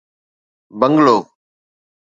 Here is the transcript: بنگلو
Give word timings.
بنگلو 0.79 1.17